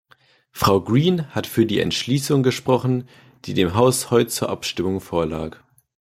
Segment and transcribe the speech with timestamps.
[0.51, 3.07] Frau Green hat für die Entschließung gesprochen,
[3.45, 5.59] die dem Haus heute zur Abstimmung vorlag.